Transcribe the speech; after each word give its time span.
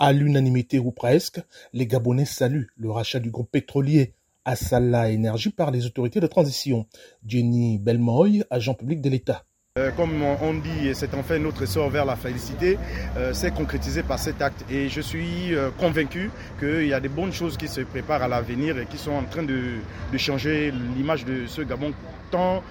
À 0.00 0.12
l'unanimité 0.12 0.78
ou 0.78 0.92
presque, 0.92 1.40
les 1.72 1.88
Gabonais 1.88 2.24
saluent 2.24 2.68
le 2.76 2.88
rachat 2.88 3.18
du 3.18 3.32
groupe 3.32 3.50
pétrolier 3.50 4.14
Assala 4.44 5.10
Énergie 5.10 5.50
par 5.50 5.72
les 5.72 5.86
autorités 5.86 6.20
de 6.20 6.28
transition. 6.28 6.86
Jenny 7.26 7.78
Belmoy, 7.78 8.44
agent 8.48 8.74
public 8.74 9.00
de 9.00 9.10
l'État. 9.10 9.44
Euh, 9.76 9.90
comme 9.90 10.22
on 10.22 10.54
dit, 10.54 10.94
c'est 10.94 11.14
en 11.14 11.24
fait 11.24 11.40
notre 11.40 11.66
sort 11.66 11.90
vers 11.90 12.04
la 12.04 12.14
félicité, 12.14 12.78
euh, 13.16 13.32
c'est 13.32 13.52
concrétisé 13.52 14.04
par 14.04 14.20
cet 14.20 14.40
acte. 14.40 14.64
Et 14.70 14.88
je 14.88 15.00
suis 15.00 15.52
euh, 15.52 15.70
convaincu 15.72 16.30
qu'il 16.60 16.86
y 16.86 16.94
a 16.94 17.00
des 17.00 17.08
bonnes 17.08 17.32
choses 17.32 17.56
qui 17.56 17.66
se 17.66 17.80
préparent 17.80 18.22
à 18.22 18.28
l'avenir 18.28 18.78
et 18.78 18.86
qui 18.86 18.98
sont 18.98 19.12
en 19.12 19.24
train 19.24 19.42
de 19.42 19.80
changer 20.16 20.72
l'image 20.96 21.24
de 21.24 21.46
ce 21.48 21.62
Gabon 21.62 21.92
tant 22.30 22.62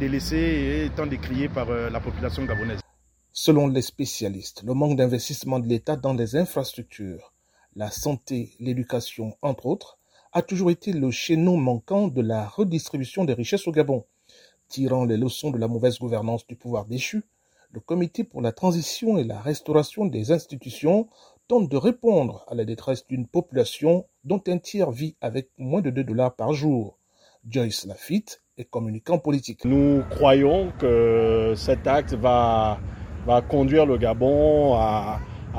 délaissé 0.00 0.84
et 0.86 0.90
tant 0.96 1.06
décrié 1.06 1.48
par 1.48 1.66
la 1.68 2.00
population 2.00 2.44
gabonaise. 2.44 2.85
Selon 3.38 3.66
les 3.68 3.82
spécialistes, 3.82 4.62
le 4.62 4.72
manque 4.72 4.96
d'investissement 4.96 5.58
de 5.58 5.68
l'État 5.68 5.96
dans 5.96 6.14
les 6.14 6.36
infrastructures, 6.36 7.34
la 7.74 7.90
santé, 7.90 8.56
l'éducation, 8.60 9.36
entre 9.42 9.66
autres, 9.66 9.98
a 10.32 10.40
toujours 10.40 10.70
été 10.70 10.90
le 10.90 11.10
chaînon 11.10 11.58
manquant 11.58 12.08
de 12.08 12.22
la 12.22 12.48
redistribution 12.48 13.26
des 13.26 13.34
richesses 13.34 13.68
au 13.68 13.72
Gabon. 13.72 14.06
Tirant 14.68 15.04
les 15.04 15.18
leçons 15.18 15.50
de 15.50 15.58
la 15.58 15.68
mauvaise 15.68 15.98
gouvernance 15.98 16.46
du 16.46 16.56
pouvoir 16.56 16.86
déchu, 16.86 17.24
le 17.72 17.80
Comité 17.80 18.24
pour 18.24 18.40
la 18.40 18.52
transition 18.52 19.18
et 19.18 19.24
la 19.24 19.38
restauration 19.38 20.06
des 20.06 20.32
institutions 20.32 21.06
tente 21.46 21.68
de 21.68 21.76
répondre 21.76 22.42
à 22.48 22.54
la 22.54 22.64
détresse 22.64 23.06
d'une 23.06 23.26
population 23.26 24.06
dont 24.24 24.42
un 24.48 24.56
tiers 24.56 24.90
vit 24.90 25.14
avec 25.20 25.50
moins 25.58 25.82
de 25.82 25.90
2 25.90 26.04
dollars 26.04 26.34
par 26.34 26.54
jour. 26.54 26.98
Joyce 27.46 27.84
Lafitte 27.84 28.42
est 28.56 28.64
communicant 28.64 29.18
politique. 29.18 29.66
Nous 29.66 30.02
croyons 30.08 30.72
que 30.78 31.52
cet 31.54 31.86
acte 31.86 32.14
va, 32.14 32.80
va 33.26 33.42
conduire 33.42 33.86
le 33.86 33.98
Gabon 33.98 34.74
à, 34.74 35.18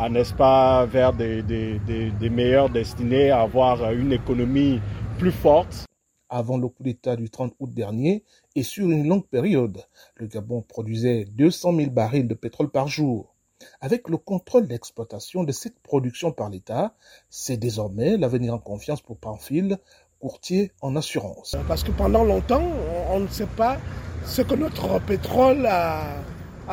n'est-ce 0.10 0.34
pas, 0.34 0.86
vers 0.86 1.12
des, 1.12 1.44
des, 1.44 1.80
des, 1.80 2.12
des 2.12 2.30
meilleures 2.30 2.70
destinées, 2.70 3.30
à 3.30 3.42
avoir 3.42 3.92
une 3.92 4.14
économie 4.14 4.80
plus 5.18 5.34
forte 5.34 5.86
avant 6.30 6.58
le 6.58 6.70
coup 6.70 6.84
d'État 6.84 7.18
du 7.18 7.30
30 7.30 7.54
août 7.60 7.70
dernier 7.74 8.24
et 8.56 8.64
sur 8.64 8.90
une 8.90 9.06
longue 9.08 9.28
période. 9.28 9.84
Le 10.16 10.28
Gabon 10.28 10.62
produisait 10.62 11.26
200 11.26 11.76
000 11.76 11.92
barils 11.92 12.28
de 12.28 12.34
pétrole 12.34 12.70
par 12.70 12.88
jour. 12.88 13.36
Avec 13.82 14.08
le 14.08 14.16
contrôle 14.16 14.68
d'exploitation 14.68 15.44
de 15.44 15.52
cette 15.52 15.80
production 15.80 16.32
par 16.32 16.50
l'État, 16.50 16.96
c'est 17.30 17.58
désormais 17.58 18.16
l'avenir 18.16 18.54
en 18.54 18.60
confiance 18.60 19.02
pour 19.02 19.18
Panfil, 19.18 19.78
courtier 20.22 20.72
en 20.82 20.96
assurance. 20.96 21.58
Parce 21.68 21.84
que 21.84 21.92
pendant 21.92 22.24
longtemps, 22.24 22.64
on 23.12 23.20
ne 23.20 23.28
sait 23.28 23.46
pas 23.46 23.78
ce 24.26 24.42
que 24.42 24.56
notre 24.56 25.02
pétrole 25.02 25.66
a, 25.66 26.22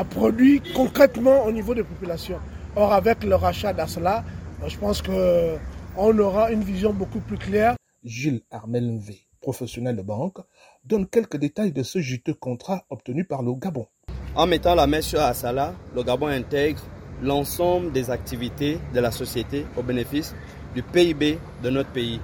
produit 0.02 0.60
concrètement 0.74 1.44
au 1.44 1.52
niveau 1.52 1.74
des 1.74 1.84
populations. 1.84 2.40
Or, 2.74 2.92
avec 2.92 3.22
le 3.22 3.36
rachat 3.36 3.72
d'Asla, 3.72 4.24
je 4.66 4.76
pense 4.76 5.00
qu'on 5.00 6.18
aura 6.18 6.50
une 6.50 6.64
vision 6.64 6.92
beaucoup 6.92 7.20
plus 7.20 7.38
claire. 7.38 7.76
Gilles 8.02 8.42
Armel 8.50 9.00
professionnel 9.44 9.96
de 9.96 10.02
banque, 10.02 10.38
donne 10.84 11.06
quelques 11.06 11.36
détails 11.36 11.72
de 11.72 11.82
ce 11.82 12.00
juteux 12.00 12.34
contrat 12.34 12.84
obtenu 12.88 13.24
par 13.24 13.42
le 13.42 13.52
Gabon. 13.52 13.86
En 14.34 14.46
mettant 14.46 14.74
la 14.74 14.86
main 14.86 15.02
sur 15.02 15.20
Assala, 15.20 15.74
le 15.94 16.02
Gabon 16.02 16.28
intègre 16.28 16.82
l'ensemble 17.22 17.92
des 17.92 18.10
activités 18.10 18.78
de 18.94 19.00
la 19.00 19.10
société 19.10 19.66
au 19.76 19.82
bénéfice 19.82 20.34
du 20.74 20.82
PIB 20.82 21.38
de 21.62 21.70
notre 21.70 21.90
pays. 21.90 22.20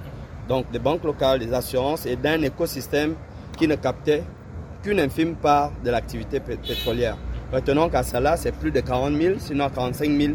Donc 0.49 0.69
des 0.71 0.79
banques 0.79 1.03
locales, 1.03 1.39
des 1.39 1.53
assurances 1.53 2.05
et 2.05 2.15
d'un 2.15 2.41
écosystème 2.41 3.15
qui 3.57 3.67
ne 3.67 3.75
captait 3.75 4.23
qu'une 4.83 4.99
infime 4.99 5.35
part 5.35 5.71
de 5.85 5.91
l'activité 5.91 6.39
pétrolière. 6.39 7.17
Retenons 7.51 7.89
qu'à 7.89 8.03
Salah, 8.03 8.37
c'est 8.37 8.53
plus 8.53 8.71
de 8.71 8.79
40 8.79 9.13
000, 9.13 9.39
sinon 9.39 9.69
45 9.69 10.09
000 10.09 10.33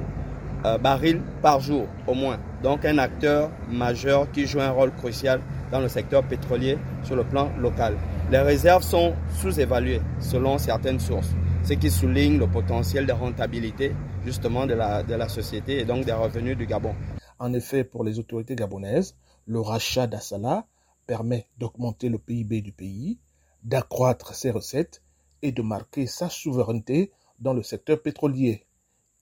euh, 0.67 0.77
barils 0.77 1.23
par 1.41 1.61
jour 1.61 1.87
au 2.07 2.13
moins. 2.13 2.39
Donc 2.63 2.85
un 2.85 2.99
acteur 2.99 3.51
majeur 3.71 4.31
qui 4.33 4.47
joue 4.47 4.61
un 4.61 4.71
rôle 4.71 4.93
crucial 4.93 5.41
dans 5.73 5.81
le 5.81 5.89
secteur 5.89 6.23
pétrolier 6.25 6.77
sur 7.05 7.17
le 7.17 7.25
plan 7.25 7.51
local. 7.59 7.97
Les 8.31 8.39
réserves 8.39 8.83
sont 8.83 9.15
sous-évaluées 9.41 10.03
selon 10.21 10.59
certaines 10.59 11.01
sources, 11.01 11.31
ce 11.65 11.73
qui 11.73 11.91
souligne 11.91 12.39
le 12.39 12.47
potentiel 12.47 13.07
de 13.07 13.13
rentabilité 13.13 13.95
justement 14.25 14.67
de 14.67 14.75
la, 14.75 15.03
de 15.03 15.15
la 15.15 15.29
société 15.29 15.81
et 15.81 15.85
donc 15.87 16.05
des 16.05 16.13
revenus 16.13 16.59
du 16.59 16.67
Gabon. 16.67 16.95
En 17.39 17.55
effet, 17.55 17.85
pour 17.85 18.05
les 18.05 18.19
autorités 18.19 18.57
gabonaises, 18.57 19.17
le 19.47 19.61
rachat 19.61 20.07
d'Assala 20.07 20.67
permet 21.07 21.47
d'augmenter 21.59 22.09
le 22.09 22.19
PIB 22.19 22.61
du 22.61 22.73
pays, 22.73 23.19
d'accroître 23.63 24.35
ses 24.35 24.51
recettes 24.51 25.03
et 25.47 25.53
de 25.53 25.63
marquer 25.63 26.07
sa 26.07 26.29
souveraineté 26.29 27.13
dans 27.39 27.55
le 27.55 27.63
secteur 27.63 28.03
pétrolier. 28.03 28.67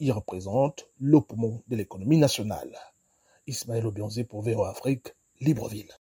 Il 0.00 0.10
représente 0.10 0.88
le 0.98 1.20
poumon 1.20 1.62
de 1.68 1.76
l'économie 1.76 2.16
nationale. 2.16 2.78
Ismaël 3.46 3.86
Obionzé 3.86 4.24
pour 4.24 4.40
VO 4.40 4.64
Afrique, 4.64 5.14
Libreville. 5.40 5.94